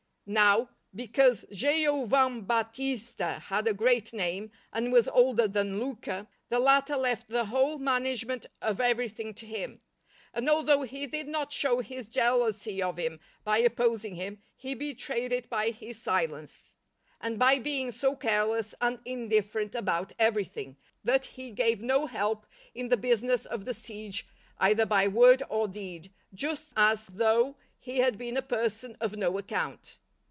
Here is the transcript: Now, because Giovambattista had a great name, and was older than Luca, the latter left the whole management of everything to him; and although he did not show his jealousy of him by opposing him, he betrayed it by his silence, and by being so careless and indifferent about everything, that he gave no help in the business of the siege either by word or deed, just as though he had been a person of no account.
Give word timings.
Now, 0.27 0.69
because 0.95 1.43
Giovambattista 1.51 3.41
had 3.41 3.67
a 3.67 3.73
great 3.73 4.13
name, 4.13 4.49
and 4.71 4.93
was 4.93 5.09
older 5.09 5.45
than 5.45 5.77
Luca, 5.81 6.25
the 6.47 6.57
latter 6.59 6.95
left 6.95 7.27
the 7.27 7.45
whole 7.47 7.77
management 7.77 8.45
of 8.61 8.79
everything 8.79 9.33
to 9.33 9.45
him; 9.45 9.81
and 10.33 10.49
although 10.49 10.83
he 10.83 11.05
did 11.05 11.27
not 11.27 11.51
show 11.51 11.79
his 11.81 12.07
jealousy 12.07 12.81
of 12.81 12.95
him 12.95 13.19
by 13.43 13.57
opposing 13.57 14.15
him, 14.15 14.41
he 14.55 14.73
betrayed 14.73 15.33
it 15.33 15.49
by 15.49 15.69
his 15.71 16.01
silence, 16.01 16.75
and 17.19 17.37
by 17.37 17.59
being 17.59 17.91
so 17.91 18.15
careless 18.15 18.73
and 18.79 18.99
indifferent 19.03 19.75
about 19.75 20.13
everything, 20.17 20.77
that 21.03 21.25
he 21.25 21.51
gave 21.51 21.81
no 21.81 22.05
help 22.05 22.45
in 22.73 22.87
the 22.87 22.95
business 22.95 23.45
of 23.45 23.65
the 23.65 23.73
siege 23.73 24.25
either 24.59 24.85
by 24.85 25.09
word 25.09 25.43
or 25.49 25.67
deed, 25.67 26.09
just 26.33 26.71
as 26.77 27.07
though 27.07 27.57
he 27.77 27.97
had 27.97 28.17
been 28.17 28.37
a 28.37 28.41
person 28.41 28.95
of 29.01 29.17
no 29.17 29.37
account. 29.37 29.97